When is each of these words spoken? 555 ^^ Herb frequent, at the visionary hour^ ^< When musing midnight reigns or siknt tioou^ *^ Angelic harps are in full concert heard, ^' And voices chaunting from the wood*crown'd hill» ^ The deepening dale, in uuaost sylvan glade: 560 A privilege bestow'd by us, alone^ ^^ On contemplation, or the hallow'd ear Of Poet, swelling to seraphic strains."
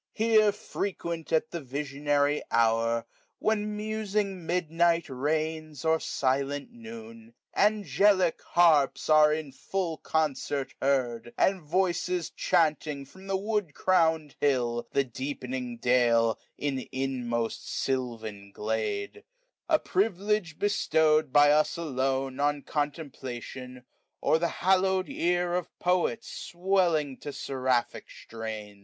555 0.17 0.43
^^ 0.43 0.45
Herb 0.47 0.55
frequent, 0.55 1.31
at 1.31 1.51
the 1.51 1.61
visionary 1.61 2.41
hour^ 2.51 3.01
^< 3.03 3.05
When 3.37 3.77
musing 3.77 4.47
midnight 4.47 5.07
reigns 5.09 5.85
or 5.85 5.99
siknt 5.99 6.71
tioou^ 6.75 6.79
*^ 7.25 7.33
Angelic 7.55 8.41
harps 8.41 9.11
are 9.11 9.31
in 9.31 9.51
full 9.51 9.97
concert 9.97 10.73
heard, 10.81 11.25
^' 11.25 11.33
And 11.37 11.61
voices 11.61 12.31
chaunting 12.31 13.05
from 13.05 13.27
the 13.27 13.37
wood*crown'd 13.37 14.35
hill» 14.41 14.87
^ 14.89 14.91
The 14.91 15.03
deepening 15.03 15.77
dale, 15.77 16.39
in 16.57 16.77
uuaost 16.77 17.63
sylvan 17.67 18.49
glade: 18.53 19.23
560 19.67 19.75
A 19.75 19.79
privilege 19.79 20.57
bestow'd 20.57 21.31
by 21.31 21.51
us, 21.51 21.75
alone^ 21.75 22.33
^^ 22.35 22.43
On 22.43 22.63
contemplation, 22.63 23.83
or 24.19 24.39
the 24.39 24.47
hallow'd 24.65 25.09
ear 25.09 25.53
Of 25.53 25.77
Poet, 25.77 26.23
swelling 26.23 27.17
to 27.17 27.31
seraphic 27.31 28.09
strains." 28.09 28.79